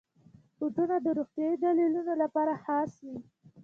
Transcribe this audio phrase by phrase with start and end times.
[0.57, 3.17] بوټونه د روغتیايي دلیلونو لپاره خاص وي.